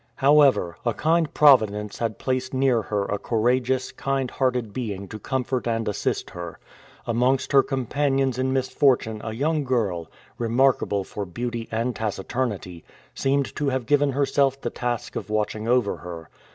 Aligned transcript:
However, 0.15 0.77
a 0.83 0.95
kind 0.95 1.31
Providence 1.31 1.99
had 1.99 2.17
placed 2.17 2.55
near 2.55 2.81
her 2.81 3.05
a 3.05 3.19
courageous, 3.19 3.91
kind 3.91 4.31
hearted 4.31 4.73
being 4.73 5.07
to 5.09 5.19
comfort 5.19 5.67
and 5.67 5.87
assist 5.87 6.31
her. 6.31 6.57
Amongst 7.05 7.51
her 7.51 7.61
companions 7.61 8.39
in 8.39 8.51
misfortune 8.51 9.21
a 9.23 9.35
young 9.35 9.63
girl, 9.63 10.09
remarkable 10.39 11.03
for 11.03 11.27
beauty 11.27 11.67
and 11.71 11.95
taciturnity, 11.95 12.83
seemed 13.13 13.55
to 13.55 13.69
have 13.69 13.85
given 13.85 14.13
herself 14.13 14.59
the 14.59 14.71
task 14.71 15.15
of 15.15 15.29
watching 15.29 15.67
over 15.67 15.97
her. 15.97 16.29